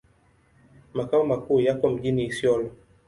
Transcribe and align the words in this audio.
Makao 0.93 1.25
makuu 1.25 1.59
yako 1.61 1.89
mjini 1.89 2.25
Isiolo. 2.25 2.71